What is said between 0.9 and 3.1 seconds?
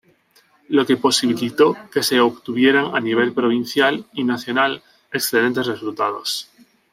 posibilitó que se obtuvieran a